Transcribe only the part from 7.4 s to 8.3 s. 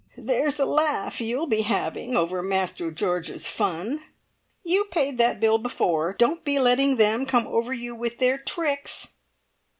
over you with